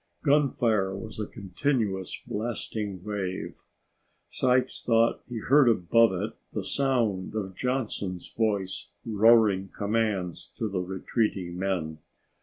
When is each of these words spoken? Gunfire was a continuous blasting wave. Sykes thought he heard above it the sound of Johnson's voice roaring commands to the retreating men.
Gunfire 0.23 0.97
was 0.97 1.19
a 1.19 1.27
continuous 1.27 2.19
blasting 2.25 3.03
wave. 3.03 3.61
Sykes 4.29 4.83
thought 4.83 5.21
he 5.27 5.37
heard 5.47 5.69
above 5.69 6.11
it 6.13 6.31
the 6.53 6.63
sound 6.65 7.35
of 7.35 7.53
Johnson's 7.55 8.27
voice 8.33 8.89
roaring 9.05 9.67
commands 9.69 10.51
to 10.57 10.67
the 10.67 10.81
retreating 10.81 11.55
men. 11.55 11.99